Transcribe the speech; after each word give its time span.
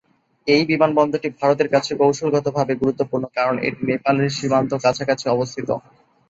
এই 0.47 0.63
বিমানবন্দরটি 0.69 1.29
ভারতের 1.39 1.69
কাছে 1.69 1.91
কৌশলগতভাবে 1.99 2.73
গুরুত্বপূর্ণ, 2.81 3.23
কারণ 3.37 3.55
এটি 3.67 3.81
নেপালের 3.89 4.35
সীমান্ত 4.37 4.71
কাছাকাছি 4.85 5.25
অবস্থিত। 5.29 5.69